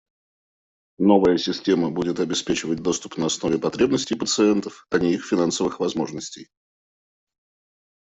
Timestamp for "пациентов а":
4.15-4.97